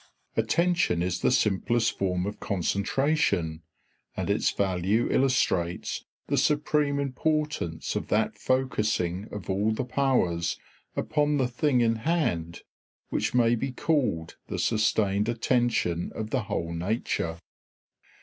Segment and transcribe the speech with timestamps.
[0.35, 3.61] Attention is the simplest form of concentration,
[4.17, 10.57] and its value illustrates the supreme importance of that focussing of all the powers
[10.95, 12.63] upon the thing in hand
[13.09, 17.37] which may be called the sustained attention of the whole nature.